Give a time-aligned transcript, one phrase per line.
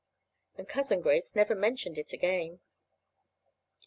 [0.57, 2.59] And Cousin Grace never mentioned it again.